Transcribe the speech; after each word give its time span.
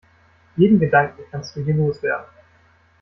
Jeden 0.57 0.79
Gedanken 0.79 1.25
kannst 1.29 1.55
du 1.55 1.61
hier 1.63 1.75
loswerden. 1.75 2.25